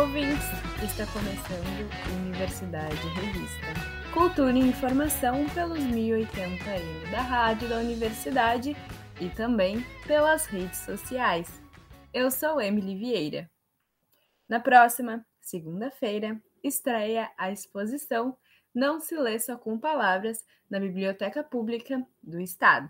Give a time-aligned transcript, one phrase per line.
[0.00, 0.46] Olá, ouvintes!
[0.82, 3.66] Está começando Universidade Revista.
[4.14, 8.74] Cultura e informação pelos 1080m da rádio da universidade
[9.20, 11.60] e também pelas redes sociais.
[12.14, 13.50] Eu sou Emily Vieira.
[14.48, 18.34] Na próxima segunda-feira, estreia a exposição
[18.74, 22.88] Não se lê só com palavras na Biblioteca Pública do Estado.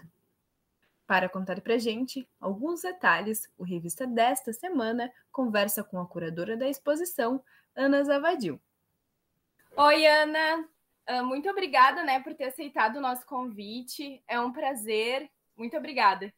[1.10, 6.68] Para contar para gente alguns detalhes, o Revista desta semana conversa com a curadora da
[6.68, 7.42] exposição,
[7.74, 8.60] Ana Zavadil.
[9.76, 10.68] Oi, Ana!
[11.04, 14.22] Ah, muito obrigada né, por ter aceitado o nosso convite.
[14.28, 15.28] É um prazer.
[15.56, 16.32] Muito obrigada.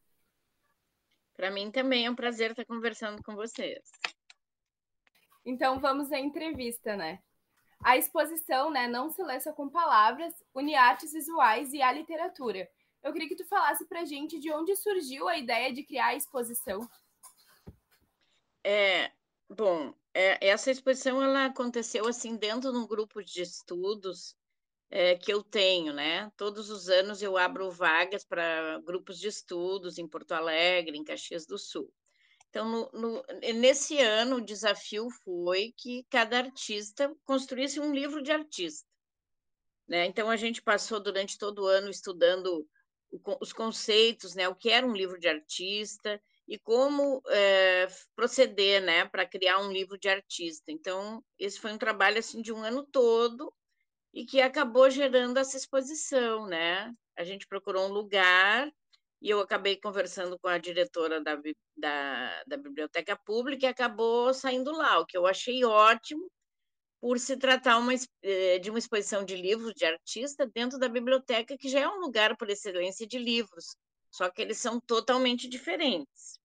[1.36, 3.92] Para mim também é um prazer estar conversando com vocês.
[5.44, 7.18] Então vamos à entrevista, né?
[7.84, 12.66] A exposição, né, não se lê só com palavras, une artes visuais e a literatura
[13.02, 16.08] eu queria que tu falasse para a gente de onde surgiu a ideia de criar
[16.08, 16.88] a exposição.
[18.64, 19.10] É,
[19.48, 24.36] bom, é, essa exposição ela aconteceu assim dentro de um grupo de estudos
[24.90, 26.30] é, que eu tenho, né?
[26.36, 31.46] Todos os anos eu abro vagas para grupos de estudos em Porto Alegre, em Caxias
[31.46, 31.92] do Sul.
[32.50, 38.30] Então, no, no, nesse ano, o desafio foi que cada artista construísse um livro de
[38.30, 38.86] artista.
[39.88, 40.04] Né?
[40.04, 42.68] Então, a gente passou durante todo o ano estudando
[43.40, 49.04] os conceitos, né, o que era um livro de artista e como é, proceder, né,
[49.06, 50.72] para criar um livro de artista.
[50.72, 53.52] Então, esse foi um trabalho assim de um ano todo
[54.12, 56.92] e que acabou gerando essa exposição, né?
[57.16, 58.70] A gente procurou um lugar
[59.20, 61.40] e eu acabei conversando com a diretora da,
[61.76, 66.30] da, da biblioteca pública e acabou saindo lá, o que eu achei ótimo,
[67.02, 71.58] por se tratar uma, eh, de uma exposição de livros de artista dentro da biblioteca,
[71.58, 73.76] que já é um lugar por excelência de livros,
[74.08, 76.40] só que eles são totalmente diferentes.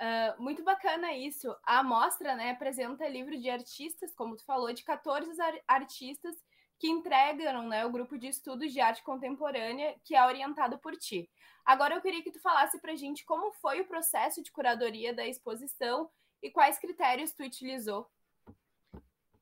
[0.00, 1.54] Uh, muito bacana isso.
[1.64, 6.34] A amostra né, apresenta livro de artistas, como tu falou, de 14 artistas
[6.80, 11.30] que entregam né, o grupo de estudos de arte contemporânea que é orientado por ti.
[11.64, 15.14] Agora eu queria que tu falasse para a gente como foi o processo de curadoria
[15.14, 16.10] da exposição
[16.42, 18.10] e quais critérios tu utilizou.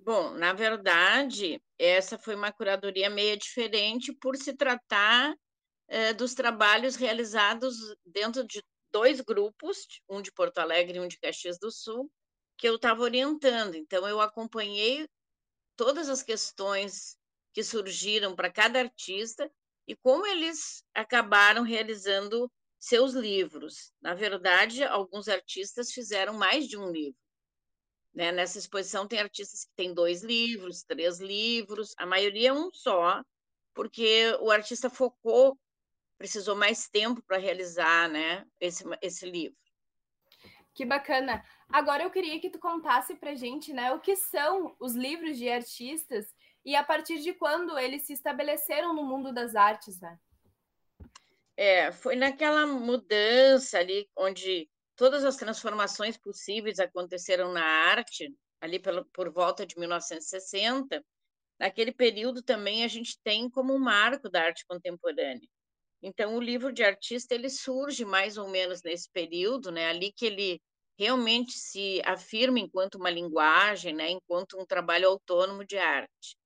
[0.05, 5.35] Bom, na verdade, essa foi uma curadoria meio diferente por se tratar
[5.89, 7.77] eh, dos trabalhos realizados
[8.07, 8.63] dentro de
[8.93, 12.11] dois grupos, um de Porto Alegre e um de Caxias do Sul,
[12.59, 13.77] que eu estava orientando.
[13.77, 15.07] Então, eu acompanhei
[15.77, 17.17] todas as questões
[17.55, 19.51] que surgiram para cada artista
[19.89, 22.51] e como eles acabaram realizando
[22.81, 23.93] seus livros.
[24.03, 27.19] Na verdade, alguns artistas fizeram mais de um livro.
[28.15, 28.31] Né?
[28.31, 33.23] Nessa exposição tem artistas que têm dois livros, três livros, a maioria é um só,
[33.75, 35.59] porque o artista focou,
[36.17, 39.59] precisou mais tempo para realizar né, esse, esse livro.
[40.73, 41.45] Que bacana.
[41.69, 45.49] Agora eu queria que tu contasse para gente, né, o que são os livros de
[45.49, 46.33] artistas
[46.65, 50.19] e a partir de quando eles se estabeleceram no mundo das artes, né?
[51.57, 59.05] É, foi naquela mudança ali onde todas as transformações possíveis aconteceram na arte, ali pelo,
[59.07, 61.05] por volta de 1960.
[61.59, 65.49] Naquele período também a gente tem como um marco da arte contemporânea.
[66.03, 69.89] Então, o livro de artista ele surge mais ou menos nesse período, né?
[69.89, 70.61] Ali que ele
[70.99, 74.11] realmente se afirma enquanto uma linguagem, né?
[74.11, 76.37] Enquanto um trabalho autônomo de arte.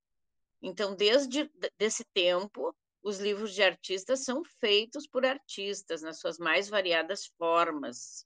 [0.62, 6.68] Então, desde desse tempo, os livros de artistas são feitos por artistas nas suas mais
[6.68, 8.24] variadas formas,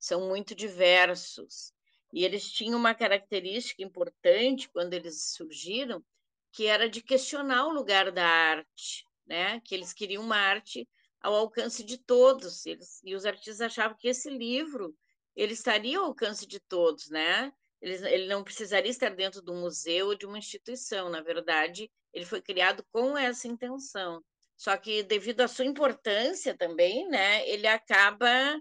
[0.00, 1.72] são muito diversos.
[2.12, 6.02] E eles tinham uma característica importante quando eles surgiram,
[6.50, 9.60] que era de questionar o lugar da arte, né?
[9.60, 10.88] Que eles queriam uma arte
[11.20, 12.66] ao alcance de todos.
[12.66, 14.96] Eles, e os artistas achavam que esse livro
[15.36, 17.52] ele estaria ao alcance de todos, né?
[17.80, 21.08] Ele, ele não precisaria estar dentro do museu ou de uma instituição.
[21.08, 24.24] Na verdade, ele foi criado com essa intenção.
[24.56, 27.48] Só que devido à sua importância também, né?
[27.48, 28.60] Ele acaba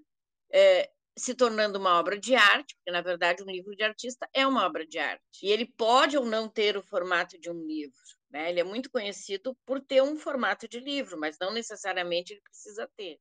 [0.51, 4.47] é, se tornando uma obra de arte, porque na verdade um livro de artista é
[4.47, 5.23] uma obra de arte.
[5.43, 7.99] E ele pode ou não ter o formato de um livro.
[8.29, 8.49] Né?
[8.49, 12.89] Ele é muito conhecido por ter um formato de livro, mas não necessariamente ele precisa
[12.95, 13.19] ter.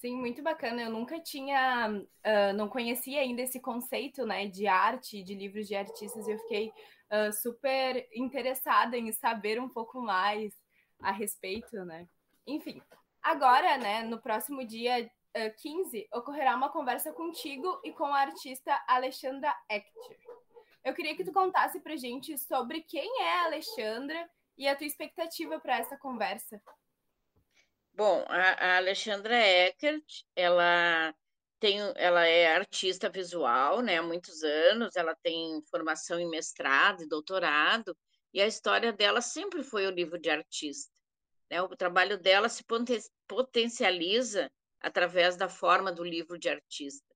[0.00, 0.82] Sim, muito bacana.
[0.82, 5.74] Eu nunca tinha, uh, não conhecia ainda esse conceito, né, de arte, de livros de
[5.74, 6.26] artistas.
[6.26, 10.52] Eu fiquei uh, super interessada em saber um pouco mais
[11.00, 12.08] a respeito, né?
[12.46, 12.82] Enfim,
[13.22, 15.10] agora, né, no próximo dia
[15.58, 20.16] 15 ocorrerá uma conversa contigo e com a artista Alexandra Hector.
[20.84, 24.86] Eu queria que tu contasse pra gente sobre quem é a Alexandra e a tua
[24.86, 26.60] expectativa para essa conversa.
[27.92, 31.14] Bom, a, a Alexandra Eckert, ela
[31.58, 37.08] tem, ela é artista visual, né, há muitos anos, ela tem formação em mestrado e
[37.08, 37.96] doutorado,
[38.32, 40.92] e a história dela sempre foi o livro de artista.
[41.50, 41.62] Né?
[41.62, 42.64] O trabalho dela se
[43.28, 44.50] potencializa
[44.84, 47.06] através da forma do livro de artista.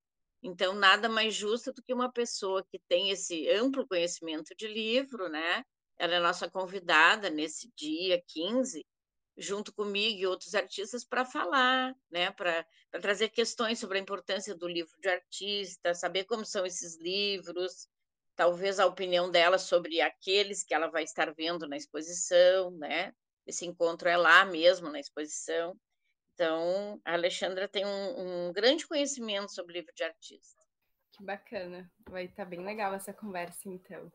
[0.42, 5.28] Então, nada mais justo do que uma pessoa que tem esse amplo conhecimento de livro,
[5.28, 5.62] né?
[5.98, 8.86] Ela é nossa convidada nesse dia 15,
[9.36, 12.30] junto comigo e outros artistas, para falar, né?
[12.30, 12.64] Para
[13.02, 17.86] trazer questões sobre a importância do livro de artista, saber como são esses livros,
[18.34, 23.12] talvez a opinião dela sobre aqueles que ela vai estar vendo na exposição, né?
[23.46, 25.76] Esse encontro é lá mesmo na exposição.
[26.38, 30.62] Então, a Alexandra tem um, um grande conhecimento sobre livro de artista.
[31.10, 31.90] Que bacana.
[32.08, 34.12] Vai estar tá bem legal essa conversa, então.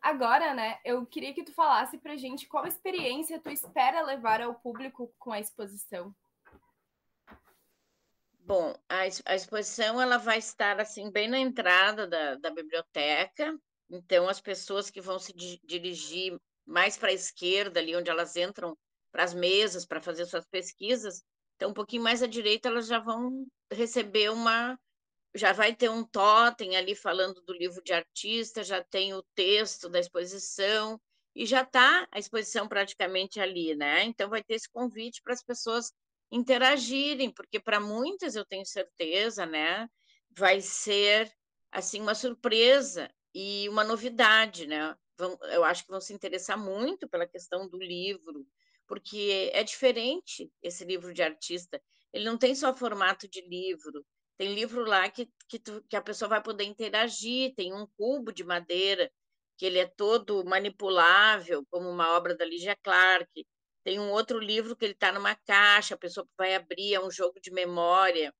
[0.00, 4.54] Agora, né, eu queria que tu falasse pra gente qual experiência tu espera levar ao
[4.54, 6.14] público com a exposição.
[8.38, 13.54] Bom, a, a exposição ela vai estar assim bem na entrada da, da biblioteca,
[13.90, 18.34] então as pessoas que vão se di dirigir mais para a esquerda, ali onde elas
[18.34, 18.74] entram
[19.12, 21.22] para as mesas para fazer suas pesquisas,
[21.60, 24.80] então, um pouquinho mais à direita, elas já vão receber uma.
[25.34, 29.90] Já vai ter um totem ali falando do livro de artista, já tem o texto
[29.90, 30.98] da exposição,
[31.36, 34.04] e já está a exposição praticamente ali, né?
[34.04, 35.92] Então, vai ter esse convite para as pessoas
[36.32, 39.86] interagirem, porque para muitas, eu tenho certeza, né?
[40.30, 41.30] Vai ser,
[41.70, 44.96] assim, uma surpresa e uma novidade, né?
[45.52, 48.46] Eu acho que vão se interessar muito pela questão do livro,
[48.90, 51.80] porque é diferente esse livro de artista.
[52.12, 54.04] Ele não tem só formato de livro,
[54.36, 58.32] tem livro lá que, que, tu, que a pessoa vai poder interagir, tem um cubo
[58.32, 59.08] de madeira
[59.56, 63.46] que ele é todo manipulável, como uma obra da Lígia Clark.
[63.84, 67.12] Tem um outro livro que ele está numa caixa, a pessoa vai abrir, é um
[67.12, 68.34] jogo de memória,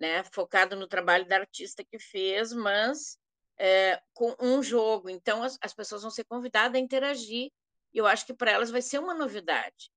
[0.00, 3.18] né, focado no trabalho da artista que fez, mas
[3.58, 5.10] é, com um jogo.
[5.10, 7.50] Então, as, as pessoas vão ser convidadas a interagir
[7.92, 9.90] e eu acho que para elas vai ser uma novidade.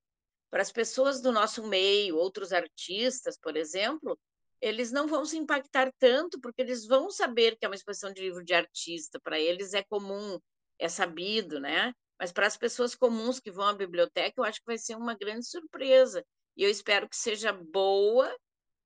[0.50, 4.20] Para as pessoas do nosso meio, outros artistas, por exemplo,
[4.62, 8.22] eles não vão se impactar tanto, porque eles vão saber que é uma exposição de
[8.22, 9.20] livro de artista.
[9.20, 10.40] Para eles é comum,
[10.80, 11.94] é sabido, né?
[12.20, 15.16] Mas para as pessoas comuns que vão à biblioteca, eu acho que vai ser uma
[15.16, 16.24] grande surpresa.
[16.56, 18.34] E eu espero que seja boa,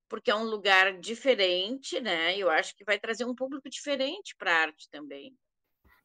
[0.10, 2.36] porque é um lugar diferente, né?
[2.38, 5.38] Eu acho que vai trazer um público diferente para a arte também.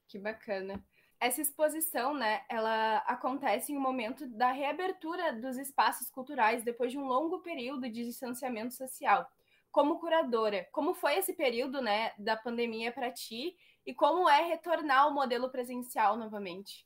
[0.08, 0.84] Que bacana
[1.22, 6.98] essa exposição, né, ela acontece em um momento da reabertura dos espaços culturais depois de
[6.98, 9.24] um longo período de distanciamento social.
[9.70, 15.04] Como curadora, como foi esse período, né, da pandemia para ti e como é retornar
[15.04, 16.84] ao modelo presencial novamente?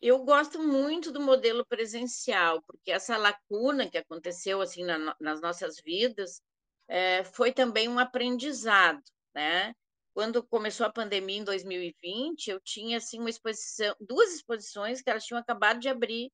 [0.00, 5.78] Eu gosto muito do modelo presencial, porque essa lacuna que aconteceu assim na, nas nossas
[5.80, 6.42] vidas
[6.88, 9.02] é, foi também um aprendizado,
[9.34, 9.74] né?
[10.14, 15.24] Quando começou a pandemia em 2020, eu tinha assim uma exposição, duas exposições que elas
[15.24, 16.32] tinham acabado de abrir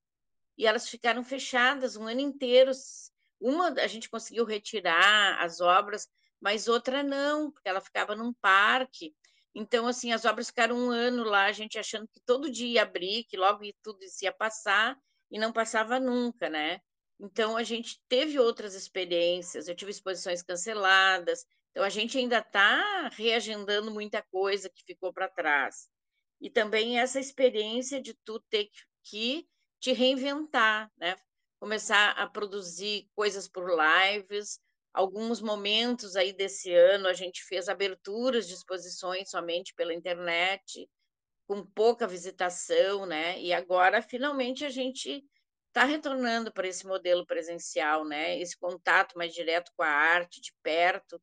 [0.56, 2.70] e elas ficaram fechadas um ano inteiro.
[3.40, 6.06] Uma a gente conseguiu retirar as obras,
[6.38, 9.14] mas outra não, porque ela ficava num parque.
[9.54, 12.82] Então, assim, as obras ficaram um ano lá, a gente achando que todo dia ia
[12.82, 14.96] abrir, que logo tudo ia passar,
[15.30, 16.80] e não passava nunca, né?
[17.18, 23.08] Então, a gente teve outras experiências, eu tive exposições canceladas, então, a gente ainda está
[23.12, 25.88] reagendando muita coisa que ficou para trás.
[26.40, 28.68] E também essa experiência de tu ter
[29.04, 29.46] que
[29.78, 31.16] te reinventar, né?
[31.60, 34.58] Começar a produzir coisas por lives.
[34.92, 40.88] Alguns momentos aí desse ano a gente fez aberturas de exposições somente pela internet,
[41.46, 43.40] com pouca visitação, né?
[43.40, 45.24] E agora finalmente a gente
[45.68, 48.38] está retornando para esse modelo presencial, né?
[48.40, 51.20] Esse contato mais direto com a arte, de perto,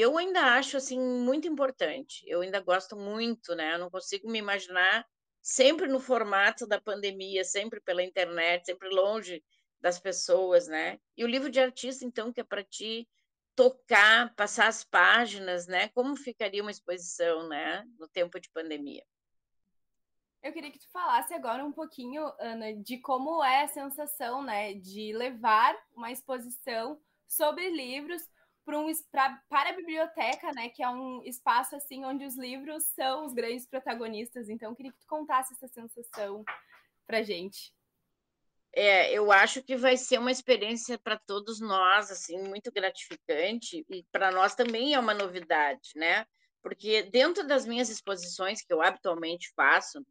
[0.00, 2.22] eu ainda acho assim muito importante.
[2.26, 3.74] Eu ainda gosto muito, né?
[3.74, 5.06] Eu não consigo me imaginar
[5.40, 9.42] sempre no formato da pandemia, sempre pela internet, sempre longe
[9.80, 10.98] das pessoas, né?
[11.16, 13.08] E o livro de artista, então, que é para ti
[13.54, 15.88] tocar, passar as páginas, né?
[15.88, 17.84] Como ficaria uma exposição, né?
[17.98, 19.04] No tempo de pandemia.
[20.42, 24.74] Eu queria que tu falasse agora um pouquinho, Ana, de como é a sensação, né,
[24.74, 28.22] de levar uma exposição sobre livros
[28.66, 28.92] para um,
[29.48, 33.64] para a biblioteca, né, que é um espaço assim onde os livros são os grandes
[33.64, 34.48] protagonistas.
[34.48, 36.44] Então, queria que tu contasse essa sensação
[37.06, 37.72] para gente.
[38.74, 44.04] É, eu acho que vai ser uma experiência para todos nós, assim, muito gratificante e
[44.12, 46.26] para nós também é uma novidade, né?
[46.60, 50.04] Porque dentro das minhas exposições que eu habitualmente faço,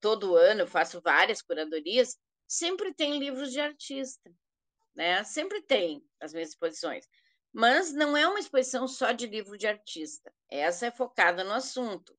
[0.00, 4.32] todo ano eu faço várias curadorias, sempre tem livros de artista,
[4.94, 5.22] né?
[5.24, 7.04] Sempre tem as minhas exposições.
[7.58, 12.14] Mas não é uma exposição só de livro de artista, essa é focada no assunto.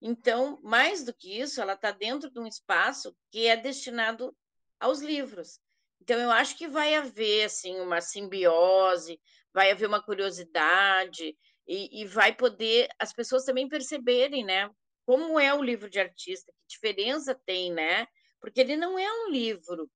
[0.00, 4.32] Então, mais do que isso, ela está dentro de um espaço que é destinado
[4.78, 5.58] aos livros.
[6.00, 9.20] Então, eu acho que vai haver assim uma simbiose,
[9.52, 14.70] vai haver uma curiosidade e, e vai poder as pessoas também perceberem, né,
[15.04, 18.06] como é o livro de artista, que diferença tem, né?
[18.40, 19.90] Porque ele não é um livro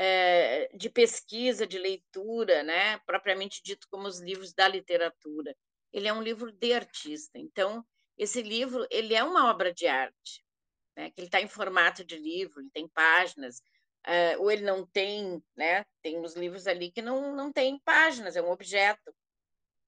[0.00, 5.56] é, de pesquisa, de leitura, né, propriamente dito como os livros da literatura.
[5.92, 7.36] Ele é um livro de artista.
[7.36, 7.84] Então,
[8.16, 10.44] esse livro ele é uma obra de arte,
[10.96, 13.58] né, que ele está em formato de livro, ele tem páginas,
[14.06, 18.36] uh, ou ele não tem, né, tem uns livros ali que não, não tem páginas,
[18.36, 19.12] é um objeto.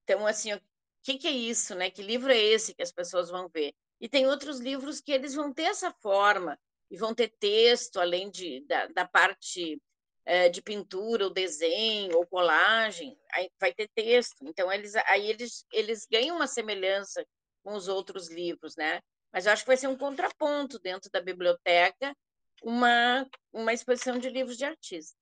[0.02, 0.60] Então, assim, o
[1.04, 1.88] que, que é isso, né?
[1.88, 3.72] Que livro é esse que as pessoas vão ver?
[4.00, 6.58] E tem outros livros que eles vão ter essa forma,
[6.90, 9.80] e vão ter texto, além de, da, da parte
[10.24, 14.36] é, de pintura, ou desenho, ou colagem, aí vai ter texto.
[14.42, 17.24] Então, eles, aí eles, eles ganham uma semelhança
[17.62, 19.00] com os outros livros, né?
[19.32, 22.14] Mas eu acho que vai ser um contraponto dentro da biblioteca,
[22.62, 25.16] uma, uma exposição de livros de artista.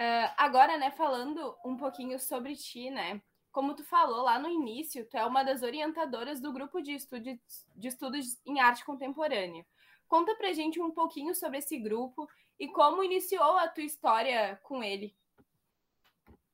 [0.00, 3.22] Uh, agora, né, falando um pouquinho sobre ti, né?
[3.52, 7.38] Como tu falou lá no início, tu é uma das orientadoras do grupo de estudos,
[7.76, 9.64] de estudos em arte contemporânea.
[10.08, 14.82] Conta pra gente um pouquinho sobre esse grupo e como iniciou a tua história com
[14.82, 15.16] ele.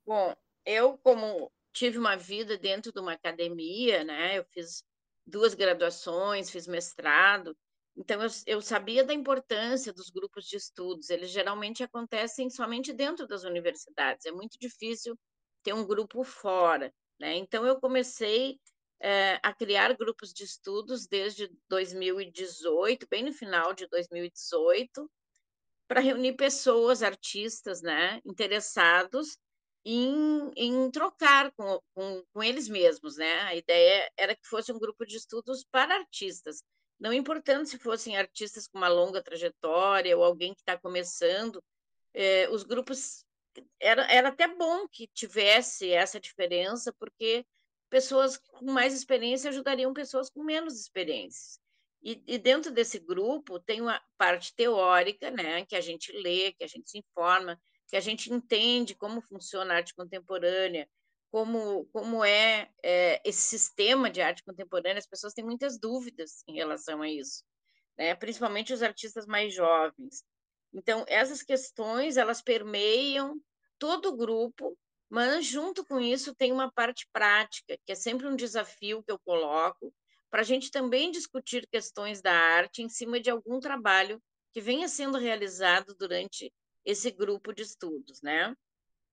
[0.04, 4.38] Bom, eu como tive uma vida dentro de uma academia, né?
[4.38, 4.82] Eu fiz
[5.26, 7.56] duas graduações, fiz mestrado,
[7.96, 11.10] então eu, eu sabia da importância dos grupos de estudos.
[11.10, 14.24] Eles geralmente acontecem somente dentro das universidades.
[14.26, 15.18] É muito difícil
[15.62, 17.34] ter um grupo fora, né?
[17.36, 18.58] Então eu comecei
[19.00, 25.10] é, a criar grupos de estudos desde 2018, bem no final de 2018,
[25.90, 29.36] para reunir pessoas, artistas, né, interessados
[29.84, 33.40] em, em trocar com, com, com, eles mesmos, né?
[33.42, 36.62] A ideia era que fosse um grupo de estudos para artistas,
[37.00, 41.60] não importando se fossem artistas com uma longa trajetória ou alguém que está começando,
[42.14, 43.24] eh, os grupos
[43.80, 47.44] era, era até bom que tivesse essa diferença, porque
[47.88, 51.59] pessoas com mais experiência ajudariam pessoas com menos experiências.
[52.02, 56.64] E, e, dentro desse grupo tem uma parte teórica, né, que a gente lê, que
[56.64, 60.88] a gente se informa, que a gente entende como funciona a arte contemporânea,
[61.30, 66.54] como, como é, é, esse sistema de arte contemporânea, as pessoas têm muitas dúvidas em
[66.54, 67.44] relação a isso,
[67.98, 68.14] né?
[68.14, 70.24] principalmente os artistas mais jovens.
[70.72, 73.40] Então, essas questões, elas permeiam
[73.78, 74.76] todo o grupo,
[75.08, 79.18] mas junto com isso tem uma parte prática, que é sempre um desafio que eu
[79.18, 79.92] coloco,
[80.30, 84.22] para a gente também discutir questões da arte em cima de algum trabalho
[84.52, 86.52] que venha sendo realizado durante
[86.84, 88.54] esse grupo de estudos, né?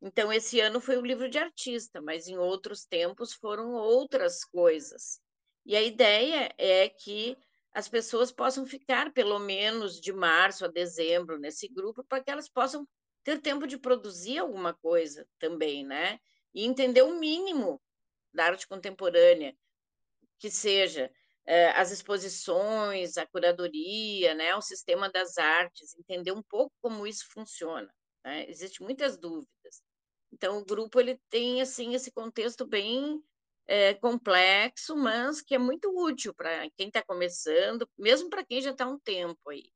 [0.01, 5.19] Então, esse ano foi o livro de artista, mas em outros tempos foram outras coisas.
[5.65, 7.35] E a ideia é que
[7.73, 12.47] as pessoas possam ficar pelo menos de março a dezembro nesse grupo, para que elas
[12.47, 12.87] possam
[13.23, 16.19] ter tempo de produzir alguma coisa também, né?
[16.53, 17.81] E entender o mínimo
[18.33, 19.55] da arte contemporânea,
[20.39, 21.11] que seja
[21.45, 27.25] eh, as exposições, a curadoria, né, o sistema das artes, entender um pouco como isso
[27.31, 27.91] funciona.
[28.23, 28.49] Né?
[28.49, 29.81] Existem muitas dúvidas.
[30.31, 33.23] Então, o grupo ele tem assim esse contexto bem
[33.65, 38.71] é, complexo, mas que é muito útil para quem está começando, mesmo para quem já
[38.71, 39.71] está há um tempo aí.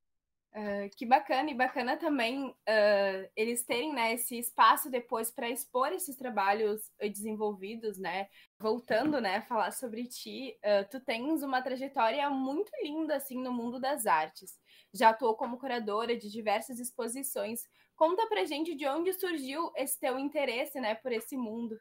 [0.53, 5.93] Uh, que bacana, e bacana também uh, eles terem né, esse espaço depois para expor
[5.93, 8.27] esses trabalhos desenvolvidos, né?
[8.59, 13.53] Voltando né, a falar sobre ti, uh, tu tens uma trajetória muito linda assim no
[13.53, 14.59] mundo das artes.
[14.93, 17.61] Já atuou como curadora de diversas exposições.
[17.95, 21.79] Conta pra gente de onde surgiu esse teu interesse né, por esse mundo.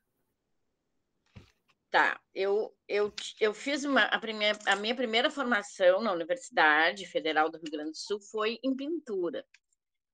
[1.90, 7.50] Tá, eu, eu, eu fiz uma, a, primeira, a minha primeira formação na Universidade Federal
[7.50, 9.44] do Rio Grande do Sul foi em pintura.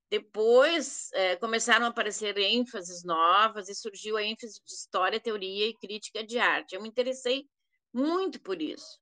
[0.08, 5.74] Depois é, começaram a aparecer ênfases novas e surgiu a ênfase de História, Teoria e
[5.74, 6.74] Crítica de Arte.
[6.74, 7.44] Eu me interessei
[7.92, 8.98] muito por isso.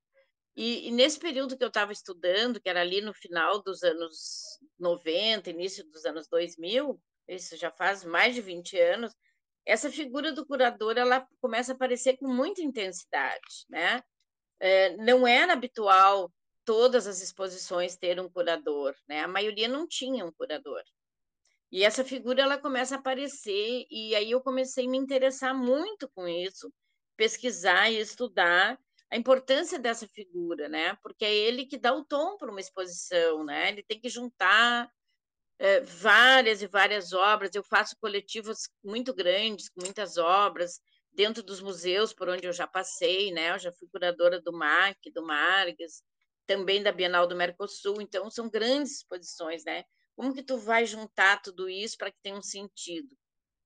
[0.56, 4.58] E, e nesse período que eu estava estudando, que era ali no final dos anos
[4.78, 9.12] 90, início dos anos 2000, isso já faz mais de 20 anos,
[9.66, 14.02] essa figura do curador ela começa a aparecer com muita intensidade, né?
[14.60, 16.32] É, não era habitual
[16.64, 19.20] todas as exposições ter um curador, né?
[19.22, 20.82] A maioria não tinha um curador.
[21.70, 26.08] E essa figura ela começa a aparecer e aí eu comecei a me interessar muito
[26.14, 26.72] com isso,
[27.16, 28.78] pesquisar e estudar
[29.10, 30.96] a importância dessa figura, né?
[31.02, 33.70] Porque é ele que dá o tom para uma exposição, né?
[33.70, 34.90] Ele tem que juntar
[35.58, 40.80] é, várias e várias obras, eu faço coletivos muito grandes, muitas obras,
[41.12, 43.52] dentro dos museus por onde eu já passei, né?
[43.52, 46.02] Eu já fui curadora do MAC, do Margas,
[46.46, 49.84] também da Bienal do Mercosul, então são grandes exposições, né?
[50.16, 53.16] Como que tu vai juntar tudo isso para que tenha um sentido?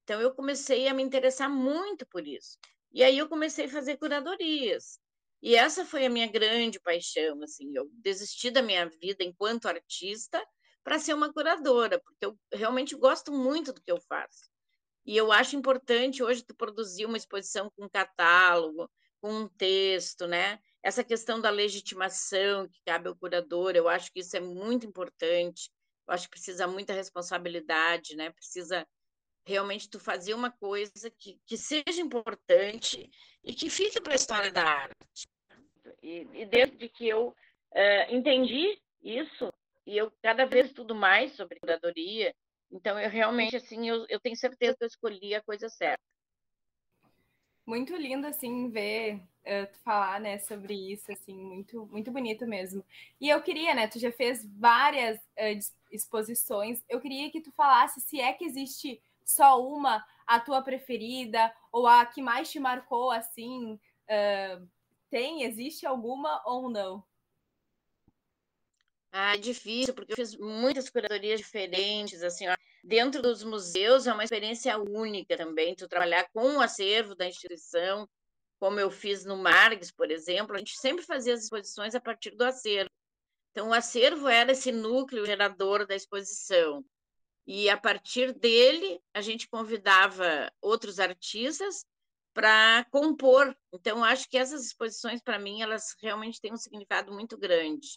[0.04, 2.58] Então eu comecei a me interessar muito por isso.
[2.92, 4.98] E aí eu comecei a fazer curadorias.
[5.42, 10.44] E essa foi a minha grande paixão, assim, eu desisti da minha vida enquanto artista
[10.88, 14.48] para ser uma curadora, porque eu realmente gosto muito do que eu faço.
[15.04, 18.90] E eu acho importante hoje tu produzir uma exposição com catálogo,
[19.20, 20.58] com um texto, né?
[20.82, 25.70] Essa questão da legitimação que cabe ao curador, eu acho que isso é muito importante.
[26.06, 28.30] Eu acho que precisa muita responsabilidade, né?
[28.30, 28.88] Precisa
[29.46, 33.10] realmente tu fazer uma coisa que, que seja importante
[33.44, 35.28] e que fique para a história da arte.
[36.02, 39.52] E, e desde que eu uh, entendi isso,
[39.88, 42.34] e eu cada vez estudo mais sobre curadoria,
[42.70, 46.02] então, eu realmente, assim, eu, eu tenho certeza que eu escolhi a coisa certa.
[47.64, 52.84] Muito lindo, assim, ver uh, tu falar, né, sobre isso, assim, muito, muito bonito mesmo.
[53.20, 58.00] E eu queria, né, tu já fez várias uh, exposições, eu queria que tu falasse
[58.00, 63.10] se é que existe só uma, a tua preferida, ou a que mais te marcou,
[63.10, 64.68] assim, uh,
[65.10, 67.04] tem, existe alguma ou não?
[69.10, 72.54] Ah, é difícil, porque eu fiz muitas curadorias diferentes, assim, ó.
[72.84, 78.08] Dentro dos museus é uma experiência única também, tu trabalhar com o acervo da instituição,
[78.60, 82.36] como eu fiz no Margs, por exemplo, a gente sempre fazia as exposições a partir
[82.36, 82.90] do acervo.
[83.50, 86.84] Então, o acervo era esse núcleo gerador da exposição.
[87.46, 91.84] E a partir dele, a gente convidava outros artistas
[92.34, 93.56] para compor.
[93.72, 97.88] Então, acho que essas exposições, para mim, elas realmente têm um significado muito grande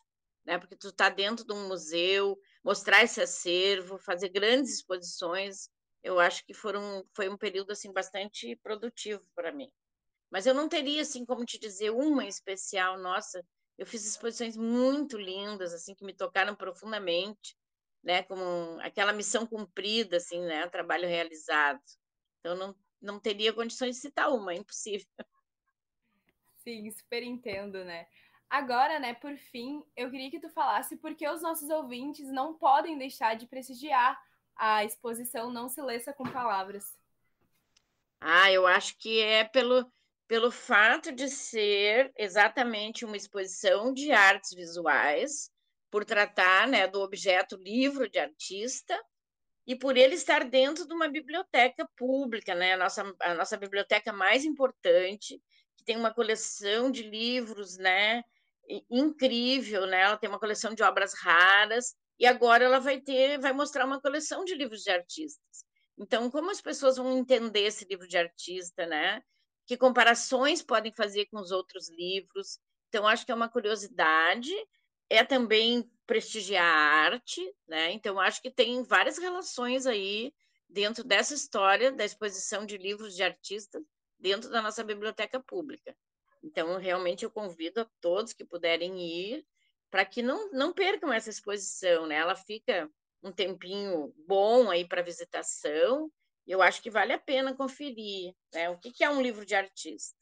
[0.45, 0.57] né?
[0.57, 5.69] Porque tu está dentro de um museu, mostrar esse acervo, fazer grandes exposições,
[6.03, 9.71] eu acho que foram, foi um período assim bastante produtivo para mim.
[10.31, 13.45] Mas eu não teria assim como te dizer uma especial, nossa,
[13.77, 17.57] eu fiz exposições muito lindas assim que me tocaram profundamente,
[18.03, 21.81] né, como aquela missão cumprida assim, né, trabalho realizado.
[22.39, 25.07] Então não não teria condições de citar uma, é impossível.
[26.57, 28.07] Sim, super entendo, né?
[28.51, 32.97] Agora, né, por fim, eu queria que tu falasse porque os nossos ouvintes não podem
[32.97, 34.21] deixar de prestigiar
[34.57, 36.83] a exposição Não Se Leça com Palavras.
[38.19, 39.89] Ah, eu acho que é pelo,
[40.27, 45.49] pelo fato de ser exatamente uma exposição de artes visuais,
[45.89, 49.01] por tratar né, do objeto livro de artista,
[49.65, 52.73] e por ele estar dentro de uma biblioteca pública, né?
[52.73, 55.41] A nossa, a nossa biblioteca mais importante,
[55.77, 58.21] que tem uma coleção de livros, né?
[58.89, 60.01] Incrível, né?
[60.01, 64.01] Ela tem uma coleção de obras raras e agora ela vai ter, vai mostrar uma
[64.01, 65.65] coleção de livros de artistas.
[65.97, 69.21] Então, como as pessoas vão entender esse livro de artista, né?
[69.67, 72.59] Que comparações podem fazer com os outros livros?
[72.89, 74.51] Então, acho que é uma curiosidade.
[75.09, 77.91] É também prestigiar a arte, né?
[77.91, 80.33] Então, acho que tem várias relações aí
[80.69, 83.83] dentro dessa história da exposição de livros de artistas
[84.17, 85.95] dentro da nossa biblioteca pública.
[86.43, 89.45] Então, realmente, eu convido a todos que puderem ir
[89.89, 92.15] para que não, não percam essa exposição, né?
[92.15, 92.89] Ela fica
[93.21, 96.09] um tempinho bom aí para visitação,
[96.47, 98.69] eu acho que vale a pena conferir, né?
[98.69, 100.17] O que, que é um livro de artista?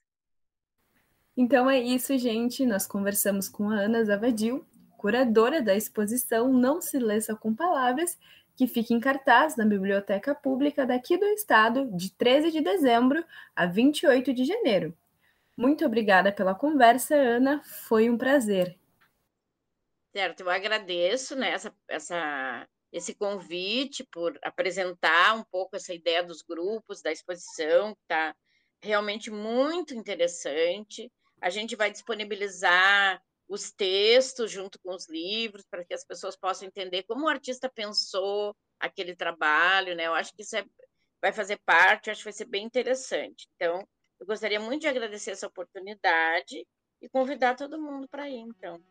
[1.35, 2.65] Então é isso, gente.
[2.65, 4.65] Nós conversamos com a Ana Zavadil,
[4.97, 8.17] curadora da exposição Não Se Lê com Palavras,
[8.55, 13.23] que fica em cartaz na Biblioteca Pública daqui do Estado, de 13 de dezembro
[13.55, 14.93] a 28 de janeiro.
[15.59, 17.61] Muito obrigada pela conversa, Ana.
[17.65, 18.79] Foi um prazer.
[20.15, 26.41] Certo, eu agradeço né, essa, essa, esse convite por apresentar um pouco essa ideia dos
[26.41, 28.33] grupos, da exposição, que está
[28.81, 31.11] realmente muito interessante.
[31.41, 36.69] A gente vai disponibilizar os textos junto com os livros para que as pessoas possam
[36.69, 40.07] entender como o artista pensou aquele trabalho, né?
[40.07, 40.63] Eu acho que isso é,
[41.21, 43.45] vai fazer parte, acho que vai ser bem interessante.
[43.57, 43.85] Então,
[44.19, 46.65] eu gostaria muito de agradecer essa oportunidade
[47.01, 48.81] e convidar todo mundo para ir, então.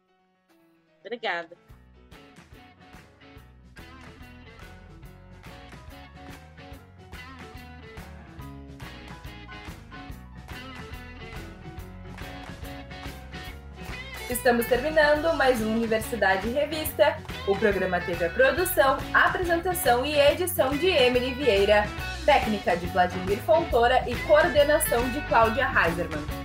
[1.00, 1.56] Obrigada.
[14.30, 17.16] Estamos terminando mais um Universidade Revista.
[17.46, 21.84] O programa teve a produção, apresentação e edição de Emily Vieira
[22.28, 26.37] técnica de Vladimir Fontoura e coordenação de Cláudia Heiserman.